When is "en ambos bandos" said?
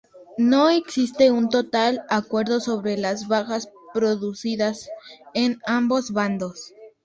5.35-6.73